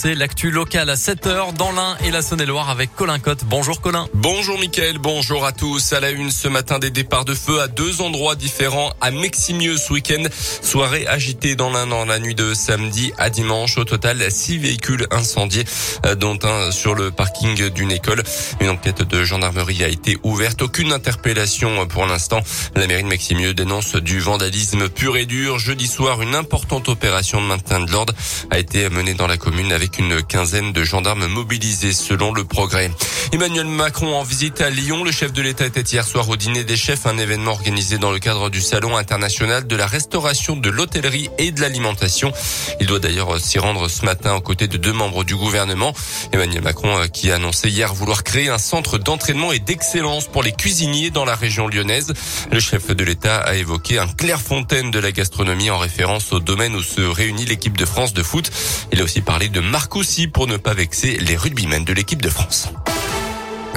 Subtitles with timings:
[0.00, 3.42] C'est l'actu locale à 7h dans l'Ain et la Saône-et-Loire avec Colin Cotte.
[3.46, 4.06] Bonjour Colin.
[4.14, 5.92] Bonjour Mickaël, bonjour à tous.
[5.92, 9.76] À la une ce matin des départs de feu à deux endroits différents à Meximieux
[9.76, 10.22] ce week-end.
[10.62, 13.76] Soirée agitée dans l'Ain dans la nuit de samedi à dimanche.
[13.76, 15.64] Au total, six véhicules incendiés,
[16.06, 18.22] euh, dont un sur le parking d'une école.
[18.60, 20.62] Une enquête de gendarmerie a été ouverte.
[20.62, 22.38] Aucune interpellation pour l'instant.
[22.76, 25.58] La mairie de Meximieux dénonce du vandalisme pur et dur.
[25.58, 28.14] Jeudi soir, une importante opération de maintien de l'ordre
[28.52, 32.90] a été menée dans la commune avec une quinzaine de gendarmes mobilisés selon le progrès.
[33.32, 35.04] Emmanuel Macron en visite à Lyon.
[35.04, 38.10] Le chef de l'État était hier soir au dîner des chefs, un événement organisé dans
[38.10, 42.32] le cadre du Salon international de la restauration, de l'hôtellerie et de l'alimentation.
[42.80, 45.94] Il doit d'ailleurs s'y rendre ce matin aux côtés de deux membres du gouvernement.
[46.32, 50.42] Emmanuel Macron euh, qui a annoncé hier vouloir créer un centre d'entraînement et d'excellence pour
[50.42, 52.12] les cuisiniers dans la région lyonnaise.
[52.50, 56.74] Le chef de l'État a évoqué un Clairefontaine de la gastronomie en référence au domaine
[56.74, 58.50] où se réunit l'équipe de France de foot.
[58.92, 62.28] Il a aussi parlé de Marcoussi pour ne pas vexer les rugbymen de l'équipe de
[62.28, 62.68] France.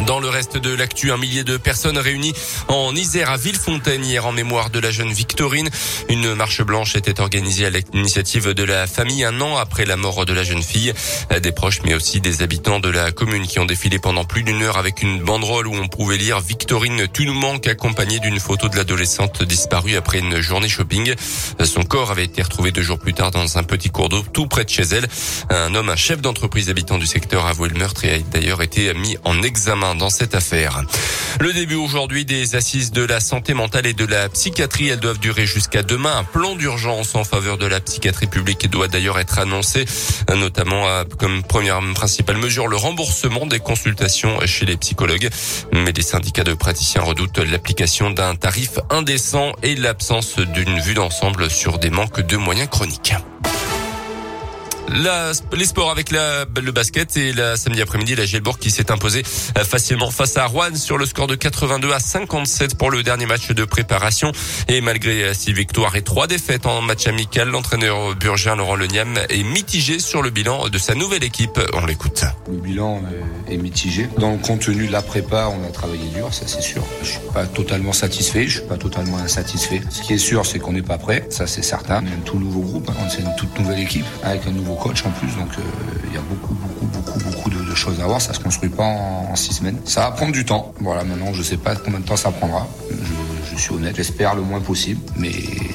[0.06, 2.34] Dans le reste de l'actu, un millier de personnes réunies
[2.68, 5.70] en Isère à Villefontaine hier en mémoire de la jeune Victorine.
[6.10, 10.26] Une marche blanche était organisée à l'initiative de la famille un an après la mort
[10.26, 10.94] de la jeune fille.
[11.42, 14.64] Des proches mais aussi des habitants de la commune qui ont défilé pendant plus d'une
[14.64, 18.70] heure avec une banderole où on pouvait lire Victorine, tu nous manques accompagnée d'une photo
[18.70, 21.14] de l'adolescente disparue après une journée shopping.
[21.64, 24.48] Son corps avait été retrouvé deux jours plus tard dans un petit cours d'eau tout
[24.48, 25.08] près de chez elle.
[25.50, 28.62] Un homme, un chef d'entreprise habitant du secteur a avoué le meurtre et a d'ailleurs
[28.62, 30.84] été mis en examen dans cette affaire.
[31.40, 35.20] Le début aujourd'hui des assises de la santé mentale et de la psychiatrie, elles doivent
[35.20, 36.18] durer jusqu'à demain.
[36.18, 39.86] Un plan d'urgence en faveur de la psychiatrie publique doit d'ailleurs être annoncé,
[40.30, 40.86] notamment
[41.18, 45.30] comme première principale mesure le remboursement des consultations chez les psychologues.
[45.74, 51.50] Mais des syndicats de praticiens redoutent l'application d'un tarif indécent et l'absence d'une vue d'ensemble
[51.50, 53.14] sur des manques de moyens chroniques.
[54.94, 58.92] La, les sports avec la, le basket et la samedi après-midi la Gielbourg qui s'est
[58.92, 59.24] imposée
[59.58, 63.26] euh, facilement face à Rouen sur le score de 82 à 57 pour le dernier
[63.26, 64.34] match de préparation.
[64.68, 69.18] Et malgré euh, six victoires et trois défaites en match amical l'entraîneur burgien Laurent Leniam
[69.30, 71.60] est mitigé sur le bilan de sa nouvelle équipe.
[71.74, 72.26] On l'écoute.
[72.50, 73.02] Le bilan
[73.50, 74.10] est mitigé.
[74.18, 76.84] Dans le contenu de la prépa on a travaillé dur ça c'est sûr.
[77.02, 79.82] Je suis pas totalement satisfait je suis pas totalement insatisfait.
[79.90, 82.04] Ce qui est sûr c'est qu'on n'est pas prêt ça c'est certain.
[82.04, 85.12] On un tout nouveau groupe c'est une toute nouvelle équipe avec un nouveau coach en
[85.12, 85.62] plus, donc euh,
[86.08, 88.20] il y a beaucoup, beaucoup, beaucoup, beaucoup de, choses à voir.
[88.20, 89.78] Ça se construit pas en, six semaines.
[89.86, 90.74] Ça va prendre du temps.
[90.80, 92.68] Voilà, maintenant je sais pas combien de temps ça prendra.
[93.52, 95.02] Je, suis honnête, j'espère le moins possible.
[95.18, 95.32] Mais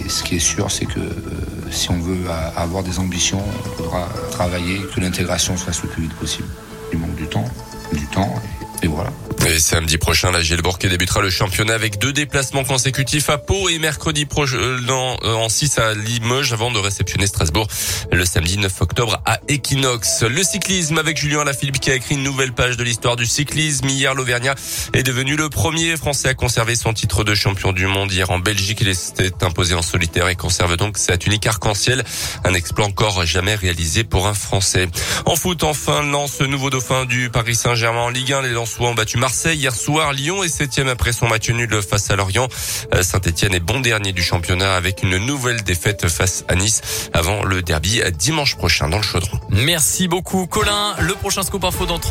[0.09, 2.25] ce qui est sûr, c'est que euh, si on veut
[2.57, 6.49] avoir des ambitions, il faudra travailler que l'intégration se fasse le plus vite possible.
[6.93, 7.49] Il manque du temps,
[7.93, 8.35] du temps,
[8.83, 9.11] et voilà.
[9.59, 14.27] Samedi prochain, la Gielbourg débutera le championnat avec deux déplacements consécutifs à Pau et mercredi
[14.27, 14.57] prochain
[15.23, 17.69] en 6 à Limoges avant de réceptionner Strasbourg
[18.11, 20.23] le samedi 9 octobre à Equinox.
[20.23, 23.89] Le cyclisme avec Julien Lafilippe qui a écrit une nouvelle page de l'histoire du cyclisme.
[23.89, 24.57] Hier, l'Auvergnat
[24.93, 28.13] est devenu le premier Français à conserver son titre de champion du monde.
[28.13, 32.05] Hier en Belgique, il s'était imposé en solitaire et conserve donc sa tunique arc-en-ciel.
[32.45, 34.89] Un exploit encore jamais réalisé pour un Français.
[35.25, 38.43] En foot, enfin, lance nouveau dauphin du Paris Saint-Germain en Ligue 1.
[38.43, 40.13] Les Lensois ont battu Marseille hier soir.
[40.13, 42.49] Lyon est septième après son match nul face à Lorient.
[42.95, 47.45] Euh, Saint-Etienne est bon dernier du championnat avec une nouvelle défaite face à Nice avant
[47.45, 49.39] le derby dimanche prochain dans le Chaudron.
[49.51, 50.95] Merci beaucoup Colin.
[51.01, 52.07] Le prochain scoop info dans 30